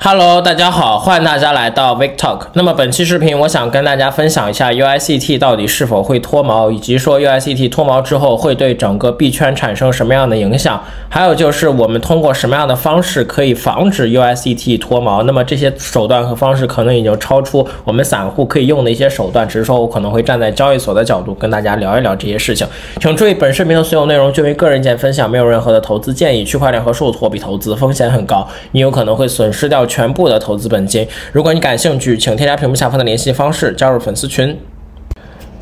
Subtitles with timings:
[0.00, 2.42] Hello，大家好，欢迎大家来到 Vic Talk。
[2.52, 15.24] 那么本期视频，我想跟大家分享一下 USDT 到底是否会脱毛，以及说 USDT 脱毛之后会对整个币圈产生什么样的影响，还有就是我们通过什么样的方式可以防止 USDT 脱毛。
[15.24, 22.64] 那么这些手段和方式可能已经超出我们散户可以用的一些手段，只是说我可能会站在交易所的角度跟大家聊一聊这些事情。
[23.00, 26.44] 请注意，本视频的所有内容均为个人意见分享，没有任何的投资建议。
[26.44, 29.87] 区块链和数字货币投资风险很高，你有可能会损失掉。
[29.88, 31.04] 全部的投资本金。
[31.32, 34.56] 如果你感兴趣，请添加屏幕下方的联系方式，加入粉丝群。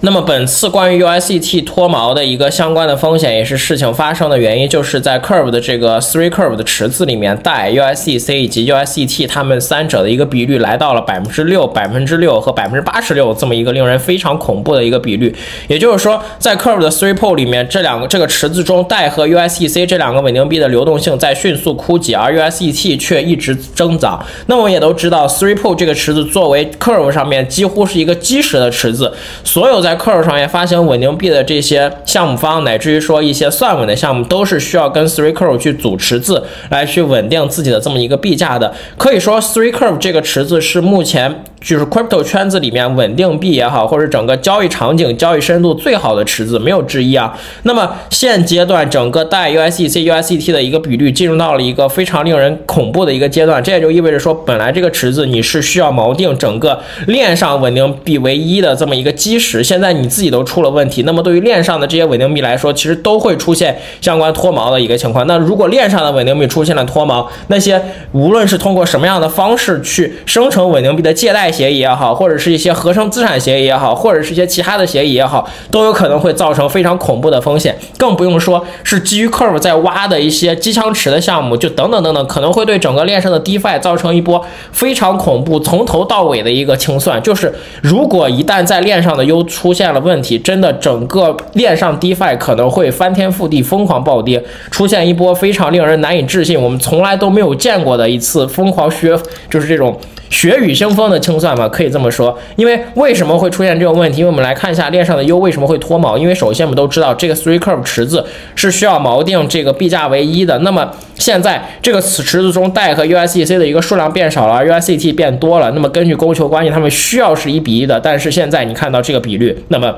[0.07, 15.35] 那么本次关于 USDT 脱锚的一个相关的风险，也是事情发生的原因，就是在 Curve 的这个 Three Curve 的池子里面，带 USDC 以及 USDT 它们三者的一个比率来到了百分之六、百分之六和百分之八十六这么一个令人非常恐怖的一个比率。
[15.67, 24.25] 也就是说，在 Curve 的 Three Pool 里面，这两个这个池子中，带和 USDC 这两个稳定币的流动性在迅速枯竭，而 USDT 却一直增长。
[24.47, 38.73] 那我们也都知道，Three Pool 这个池子作为 Curve 上面几乎是一个基石的池子，所有在 Curve 上面发行稳定币的这些项目方，乃至于说一些算稳的项目，都是需要跟 Three Curve 去组池子来去稳定自己的这么一个币价的。
[38.97, 47.37] 可以说，Three Curve 这个池子是目前就是 Crypto 圈子里面稳定币也好，或者整个交易场景、交易深度最好的池子，没有之一啊。
[47.65, 60.07] 那么现阶段整个带 USDC、USDT 的一个比率进入到了一个非常令人恐怖的一个阶段，这也就意味着说，本来这个池子你是需要锚定整个链上稳定币唯一的这么一个基石，现在你。
[60.17, 65.27] 自己都出了问题，那么对于链上的这些稳定币来说，其实都会出现相关脱锚的一个情况。
[65.27, 67.79] 那如果链上的稳定币出现了脱锚，那些
[68.13, 77.75] 无论是通过什么样的方式去生成稳定币的借贷协议也好，或者是一些合成资产协议也好，或者是一些其他的协议也好，都有可能会造成非常恐怖的风险。
[77.97, 87.23] 更不用说是基于 Curve 在挖的一些机枪池的项目，就等等等等，可能会对整个链上的 DeFi 造成一波非常恐怖、从头到尾的一个清算。
[87.23, 99.99] 就是如果一旦在链上的 U 出现了，问题真的，整个链上 DeFi 可能会翻天覆地、疯狂暴跌，出现一波非常令人难以置信、我们从来都没有见过的一次疯狂削，就是这种
[100.31, 102.37] 血雨腥风的清算吧，可以这么说。
[102.57, 104.21] 因为为什么会出现这种问题？
[104.21, 106.17] 因为我们来看一下链上的 U 为什么会脱锚。
[106.17, 110.59] 因为首先我们都知道，这个 Three Curve 池子是需要锚定这个币价为一的。
[110.59, 115.71] 那么现在这个此池子中带和 USDC 的一个数量变少了，USDT 变多了。
[115.73, 118.01] 那么根据供求关系，它们需要是一比一的。
[118.01, 119.95] 但是现在你看到这个比率，那么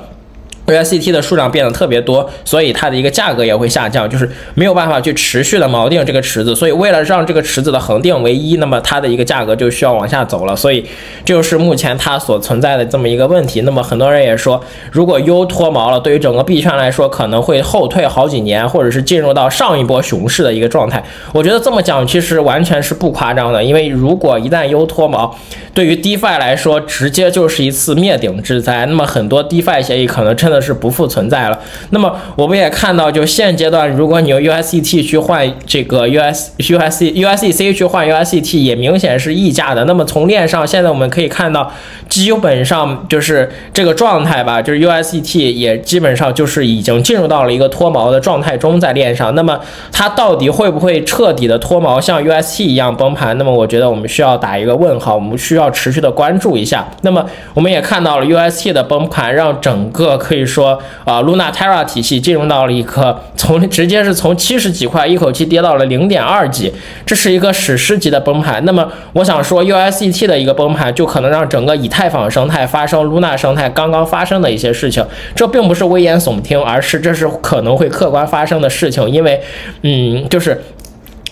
[0.69, 6.55] USDT 的数量变得特别多，所以它的一个价格也会下降，就是没有办法去持续的锚定这个池子。
[6.55, 10.55] 所以为了让这个池子的恒定为一，那么它的一个价格就需要往下走了。
[10.55, 10.85] 所以
[11.25, 13.63] 这就是目前它所存在的这么一个问题。
[13.63, 14.63] 那么很多人也说，
[14.93, 21.03] 如果 U 脱锚了，对于整个币圈来说可能会后退好几年，或者是进入到上一波熊市的一个状态。
[21.33, 25.31] 我觉得这么讲其实完全是不夸张的，因为如果一旦 U 脱锚，
[25.73, 28.85] 对于 DeFi 来说直接就是一次灭顶之灾。
[28.85, 30.58] 那么很多 DeFi 协议可能真的。
[30.61, 31.59] 是不复存在了。
[31.91, 39.85] 那么我们也看到，就现阶段，如果你用 USDT 去换这个 USUSUSDC 去换 USDT，也明显是溢价的。
[39.85, 41.71] 那么从链上，现在我们可以看到，
[42.09, 49.35] 基本上就是这个状态吧，就是 USDT 也基本上就是已经进入到了一个脱锚的状态中，在链上。
[49.35, 49.61] 那么
[49.93, 53.37] 它到底会不会彻底的脱锚，像 UST 一样崩盘？
[53.37, 56.89] 那么我觉得我们需要打一个问号，我们需要持续的关注一下。
[57.03, 60.48] 那么我们也看到了 UST 的崩盘，让整个可以。
[60.49, 66.73] 说啊，Luna Terra 体系进入到了一个从直接是从七十几块一口气跌到了零点二几，
[67.05, 68.65] 这是一个史诗级的崩盘。
[68.65, 75.05] 那么我想说，USDT 的一个崩盘就可能让整个以太坊生态发生 Luna 生态刚刚发生的一些事情。
[75.35, 79.09] 这并不是危言耸听，而是这是可能会客观发生的事情。
[79.11, 79.41] 因为，
[79.83, 80.63] 嗯，就是。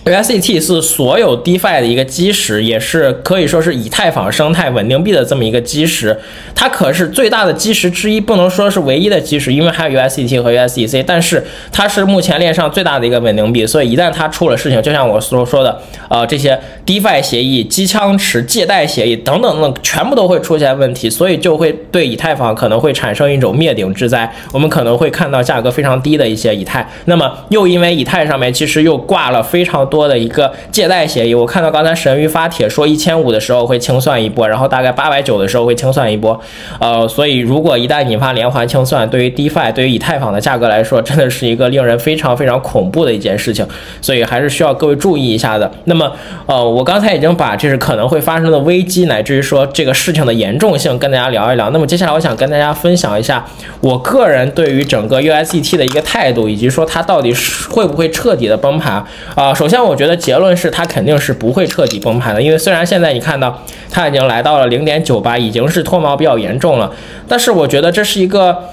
[0.07, 6.17] USDT 是所有 DeFi 的一个基石，也是可以说是以太坊生态稳定币的这么一个基石。
[6.55, 11.03] 它可是最大的基石之一，不能说是唯一的基石，因为还有 USDT 和 USDC。
[11.05, 15.77] 但是它是目前链上最大的一个稳定币，所以一旦它出了事情，就像我所说的，
[16.09, 24.33] 呃，这些 DeFi 协议、机枪池借贷协议等等等，全部都会出现问题，所以就会对以太坊可能会产生一种灭顶之灾。
[24.53, 29.96] 我们可能会看到价格非常低的一些以太，那么又因为以太上面其实又挂了非常多。
[29.97, 36.39] 多的一个借贷协议，我看到刚才神鱼发帖说一千五的时候会清算一波，然后大概八百九的时候会清算一波，
[36.79, 43.65] 呃，所以如果一旦引发连环清算，对于 DeFi 对于以太坊的价格来说，真的是一个令人非常非常恐怖的一件事情，
[43.99, 45.71] 所以还是需要各位注意一下的。
[45.85, 46.11] 那么，
[46.45, 51.71] 呃，我刚才已经把这是可能会发生的危机，乃至于说这个事情的严重性跟大家聊一聊。
[51.71, 53.43] 那么接下来我想跟大家分享一下
[53.81, 59.03] 我个人对于整个 USDT 的一个态度，以及说它到底是会不会彻底的崩盘
[59.33, 59.53] 啊？
[59.53, 59.77] 首先。
[59.87, 66.91] 我觉得结论是它肯定是不会彻底崩盘的，因为虽然现在你看到它已经来到了零点九八，已经是脱毛比较严重了，
[67.27, 68.65] 但是我觉得这是一个。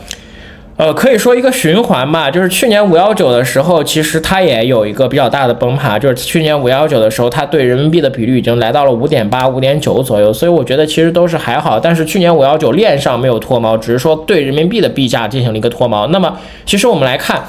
[0.76, 11.78] 呃，可以说一个循环吧，就是去年五幺九的时候，其实它也有一个比较大的崩盘，就是去年五幺九的时候，它对人民币的比率已经来到了五点八、五点九左右，所以我觉得其实都是还好。
[11.78, 16.08] 但是去年五幺九链上没有脱毛，只是说对人民币的币价进行了一个脱毛。
[16.08, 17.40] 那么，其实我们来看。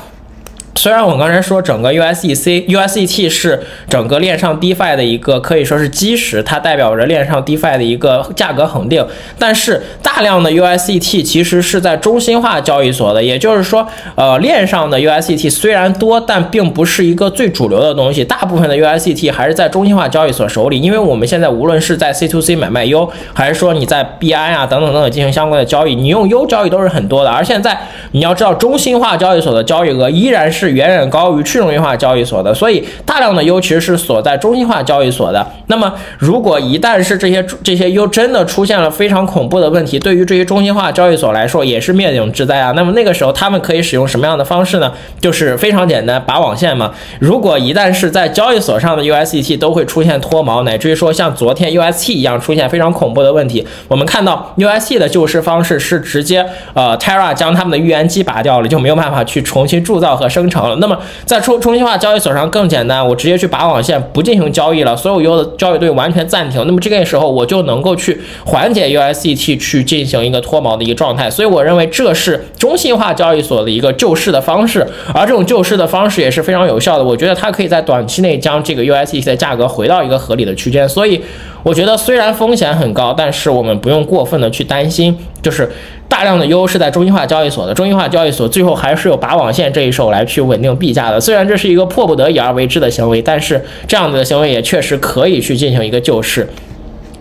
[0.78, 9.04] 虽然我刚才说整个 USDC、USDT 是整个链上 DeFi 的一个可以说是基石，它代表着链上 DeFi 的一个价格恒定，
[9.40, 27.80] 但是大量的 USDT 其实是在中心化交易所的，也就是说，呃，链上的 USDT 虽然多，但并不是一个最主流的东西，大部分的 USDT 还是在中心化交易所手里，因为我们现在无论是在 C to C 买卖 U，还是说你在 BI 啊等等等等进行相关的交易，你用 U 交易都是很多的，而现在
[28.12, 30.65] 你要知道，中心化交易所的交易额依然是。
[30.66, 35.46] 是远远高于去中心化交易所的，所以大量的 U 其实是锁在中心化交易所的。
[35.68, 42.72] 那么，如果一旦是这些这些 U 真的出现了非常恐怖的问题，对于这些中心化交易所来说也是灭顶之灾啊。
[42.76, 44.92] 那么那个时候他们可以使用什么样的方式呢？
[45.22, 46.92] 就是非常简单，拔网线嘛。
[47.20, 53.66] 如果一旦是在交易所上的 USDT 都会出现脱毛，乃至于说像昨天 UST 一样出现非常恐怖的问题。
[53.88, 60.55] 我们看到 UST 的救市方式是直接呃 Terra 将他们的预言机拔掉了，就没有办法去重新铸造和生成。
[60.62, 66.64] 成了，那么在中中心化交易所上更简单，我直接去拔网线，不进行交易了，所有 U 的交易对完全暂停。
[66.66, 71.30] 那么这个时候我就能够去缓解 USDT 去进行一个脱毛的一个状态。
[71.30, 77.04] 所以我认为这是中心化交易所的一个救市的方式，而这种救市的方式也是非常有效的。
[77.04, 80.88] 我觉得它可以在短期内将这个 USDT 的价格回到一个合理的区间。
[80.88, 81.22] 所以
[81.66, 85.68] 我觉得虽然风险很高，但是我们不用过分的去担心，就是。
[86.08, 91.20] 大量的优是在中心化交易所的，中心化交易所最后还是有拔网线这一手来去稳定币价的。
[91.20, 96.48] 虽然这是一个迫不得已而为之的行为，但是这样子的行为也确实可以去进行一个救市。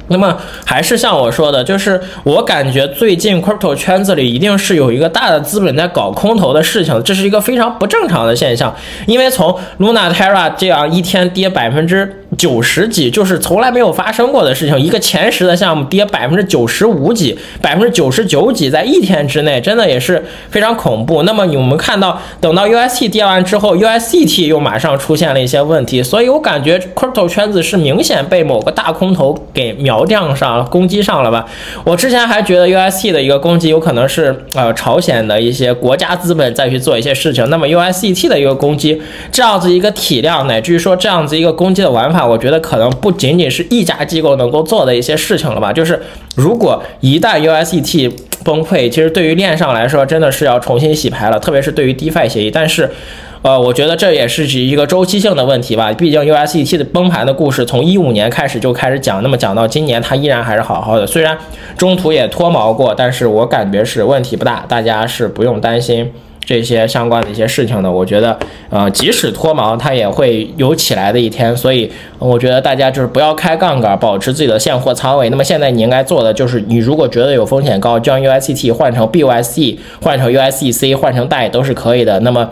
[0.09, 8.75] 那么还是像我说的，就是我感觉最近 crypto 圈子里一定是有一个大的资本在搞空头的事情，这是一个非常不正常的现象。
[9.07, 21.23] 因为从 Luna Terra 这样一天跌百分之九十几，就是从来没有发生过的事情，一个前十的项目跌百分之九十五几、百分之九十九几，在一天之内，真的也是非常恐怖。
[21.23, 29.94] 那么我们看到，等到 UST 跌完之后，USDT 又马上出现了一些问题，所以我感觉 crypto 圈子是明显被某个大空头给秒。
[29.95, 31.47] 苗将上，攻击上了吧？
[31.85, 37.49] 我之前还觉得 UST 的一个攻击有可能是呃朝鲜的一些国家资本再去做一些事情。
[37.49, 39.01] 那么 UST 的一个攻击，
[39.31, 45.73] 这样子一个体量，乃至于说这样子一个攻击的玩法，我觉得可能不仅仅是一家机构能够做的一些事情了吧？
[45.73, 46.03] 就是
[46.35, 48.11] 如果一旦 UST
[48.43, 52.91] 崩溃，其实对于链上来说真的是要重新洗牌了，特别是对于 DeFi 协议，但是。
[53.45, 55.93] 呃，我觉得这也是一个周期性的问题吧。
[55.93, 61.07] 毕竟 USDT 的崩盘的故事从一五年开始就开始讲，那么讲到今年，它依然还是好好的。
[61.07, 61.37] 虽然
[61.77, 66.11] 中途也脱毛过，但是我感觉是问题不大，大家是不用担心
[66.43, 67.93] 这些相关的一些事情的。
[67.93, 68.39] 我觉得，
[68.71, 71.55] 呃，即使脱毛，它也会有起来的一天。
[71.55, 75.29] 所以，我觉得大家就是不要开杠杆，保持自己的现货仓位。
[75.29, 82.19] 那么现在你应该做的就是，你如果觉得有风险高，将 USDT 换成 BUSD，换成 USDC，换成代都是可以的。
[82.21, 82.49] 那么。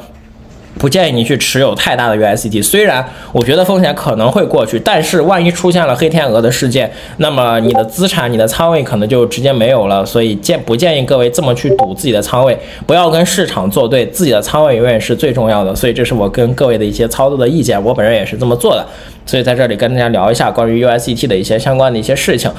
[0.78, 10.04] 不建议你去持有太大的 USDT，虽然我觉得风险可能会过去，但是万一出现了黑天鹅的事件，那么你的资产、你的仓位可能就直接没有了。
[10.04, 15.74] 所以建不建议各位这么去赌自己的仓位，不要跟市场作对，自己的仓位永远是最重要的。
[15.74, 18.84] 所以这是我跟各位的一些操作的意见，我本人也是这么做的。
[19.26, 22.50] 所以在这里跟大家聊一下关于 USDT 的一些相关的一些事情。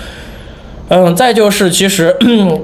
[0.89, 2.15] 嗯，再就是，其实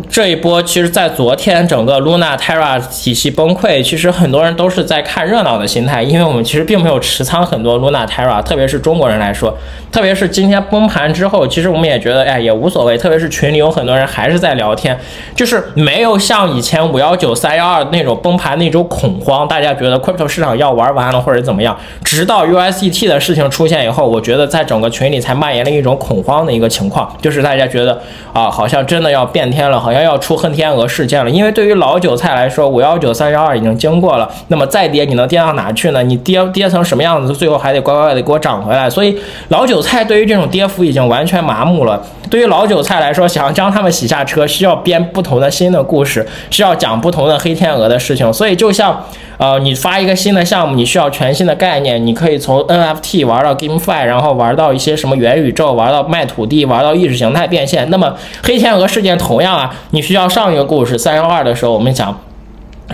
[0.10, 9.58] 这一波，其实，在昨天整个 Luna Terra 体系崩溃，其实很多人都是在看热闹的心态，因为我们其实并没有持仓很多 Luna Terra，特别是中国人来说，
[9.90, 14.96] 特别是今天崩盘之后，其实我们也觉得，哎，也无所谓，特别是群里有很多人还是在聊天，
[15.34, 28.00] 就是没有像以前五幺九三幺二那种崩盘那种恐慌，大家觉得 crypto 市场要玩完了或者怎么样，直到 USDT 的事情出现以后，我觉得在整个群里才蔓延了一种恐慌的一个情况，就是大家觉得。
[28.34, 31.30] 啊，好像真的要变天了，好像要出恨天鹅事件了。
[31.30, 36.04] 因为对于老韭菜来说，五幺九三幺二已经经过了，那么再跌，你能跌到哪去呢？
[36.04, 38.90] 你跌跌成什么样子，最后还得乖乖的给我涨回来。
[38.90, 39.18] 所以
[39.50, 42.02] 老韭菜对于这种跌幅已经完全麻木了。
[42.30, 48.32] 对于老韭菜来说，想要将他们洗下车，需要编不同的新的故事，需要讲不同的黑天鹅的事情。
[48.32, 49.04] 所以就像。
[49.40, 52.06] 呃，你发一个新的项目，你需要全新的概念。
[52.06, 57.90] 你可以从 NFT 玩到 GameFi，然后玩到一些什么元宇宙，玩到卖土地，玩到意识形态变现。
[57.90, 62.18] 那那么黑天鹅事件同样啊，你需要上一个故事三幺二的时候，我们讲。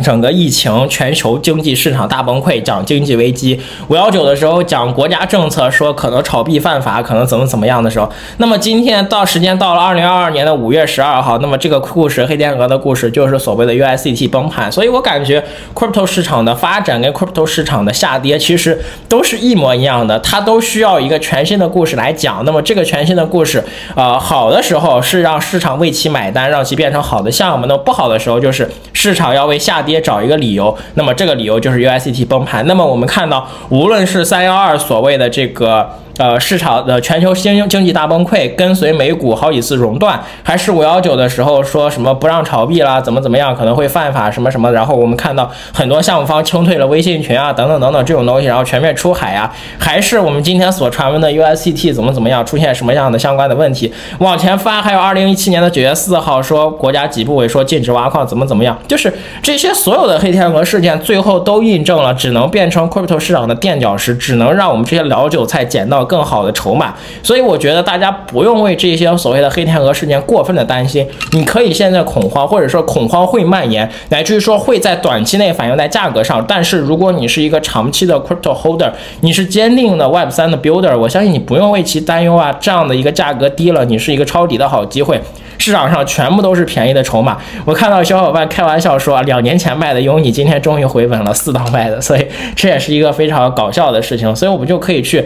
[0.04, 8.12] 整个疫情，全球经济市场大崩溃，讲经济危机；五幺九的时候讲国家政策，说可能炒币犯法，可能怎么怎么样的时候。
[8.38, 14.70] 那么今天到时间到了二零二二年的五月十二号，那么这个故事黑天鹅的故事就是所谓的 USDT 崩盘。
[14.70, 15.42] 所以我感觉
[15.74, 22.44] crypto 市场的发展跟 crypto 市场的下跌其实都是一模一样的，它都需要一个全新的故事来讲。
[22.44, 23.64] 那么这个全新的故事，
[23.96, 29.85] 呃，好的时候是让市场为其买单，让其变成好的项目；那么不好的时候就是市场要为下。
[29.86, 32.68] 跌找一个理由，那么这个理由就是 USDT 崩盘。
[32.68, 35.90] 那么我们看到，无论是三幺二所谓的这个。
[36.18, 66.05] 呃，市场的全球经经济大崩溃，跟随美股好几次熔断，还是五幺九的时候说什么不让炒币啦，怎么怎么样，可能会犯法什么什么，然后我们看到很多项目方清退了微信群啊，等等等等这种东西，然后全面出海啊，还是我们今天所传闻的 USDT 怎么怎么样，出现什么样的相关的问题，往前翻，还有二零一七年的九月四号说国家几部委说禁止挖矿，怎么怎么样，就是这些所有的黑天鹅事件，最后都印证了，只能变成 crypto 市场的垫脚石，只能让我们这些老韭菜捡到。
[66.06, 66.94] 更好的筹码，
[67.24, 71.06] 所以我觉得大家不用为这些所谓的黑天鹅事件过分的担心。
[71.34, 76.44] 你可以现在恐慌，或者说恐慌会蔓延，乃至于说会在短期内反映在价格上。
[76.48, 82.56] 但是如果你是一个长期的 crypto holder，你是坚定的 Web 三的 builder，我相信你不用为其担忧啊。
[82.60, 85.20] 这样的一个价格低了，你是一个抄底的好机会。
[85.58, 87.38] 市场上全部都是便宜的筹码。
[87.64, 94.36] 我看到小伙伴开玩笑说，两年前卖的 UNI 今天终于回本了，四档卖的，所以这也是一个非常搞笑的事情。
[94.36, 95.24] 所以我们就可以去。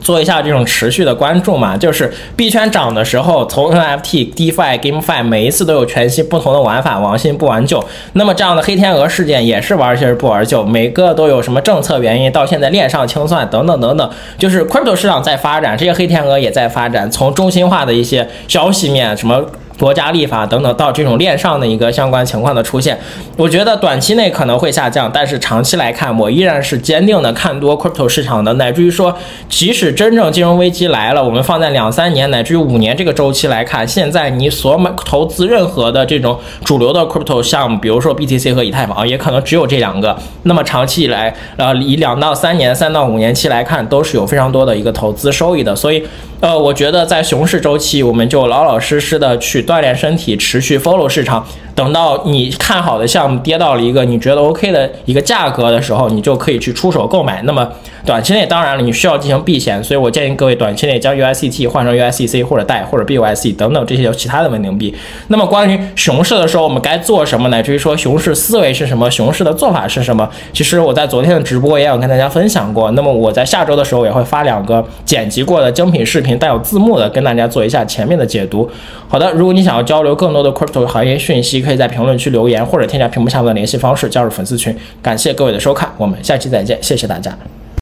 [0.00, 7.84] 做一下这种持续的关注嘛，就是币圈涨的时候，从 NFT、DeFi、GameFi 每一次都有全新不同的玩法，玩新不玩旧。
[8.14, 19.44] 那么这样的黑天鹅事件也是玩新不玩旧，每个都有什么政策原因，到现在链上清算等等等等，就是 Crypto 市场在发展，这些黑天鹅也在发展，从中心化的一些消息面什么。
[19.78, 22.98] 国家立法等等，到这种链上的一个相关情况的出现，
[23.36, 29.16] 我觉得短期内可能会下降，但是长期来看，我依然是坚定的看多 crypto 市场的，乃至于说，
[29.48, 40.18] 即使真正金融危机来了，我们放在两三年乃至于五年这个周期来看，现在你所买投资任何的这种主流的 crypto 项目，比如说 BTC 和以太坊，也可能只有这两个。
[40.42, 45.76] 那么长期以来，呃，以两到三年、三到五年期来看，都是有非常多的一个投资收益的。
[45.76, 46.02] 所以，
[46.40, 49.67] 呃，我觉得在熊市周期，我们就老老实实的去。
[49.68, 51.46] 锻炼身体，持续 follow 市场。
[51.78, 57.40] 等到你看好的项目跌到了一个你觉得 OK 的一个价格的时候，你就可以去出手购买。
[57.42, 57.68] 那么
[58.04, 64.92] 短期内，当然了，你需要进行避险，所以我建议各位短期内将 USDT 换成 USDC 或者贷或者 BUSD 等等这些其他的稳定币。
[65.28, 70.28] 那么关于熊市的时候，我们该做什么，乃至于说熊市思维是什么，熊市的做法是什么？
[70.52, 72.90] 其实我在昨天的直播也有跟大家分享过。
[72.90, 78.68] 那么我在下周的时候也会发两个剪辑过的精品视频，带有字幕的，跟大家做一下前面的解读。
[79.06, 84.74] 好的，如果你想要交流更多的 Crypto 行业讯息，可以在评论区留言，或者添加屏幕下方的联系方式加入粉丝群。
[85.02, 87.36] 感谢各位的收看，我们下期再见，谢谢大家。